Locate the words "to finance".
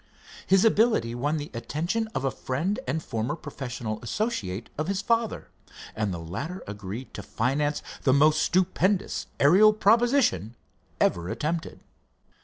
7.13-7.83